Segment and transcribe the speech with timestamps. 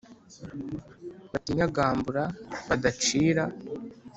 [1.31, 2.23] Batinyagambura
[2.67, 3.43] badacira